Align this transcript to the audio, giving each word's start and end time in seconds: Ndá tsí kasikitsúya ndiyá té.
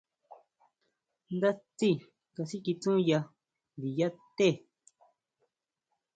Ndá 1.35 1.49
tsí 1.77 1.89
kasikitsúya 2.35 3.19
ndiyá 3.77 4.07
té. 4.37 4.49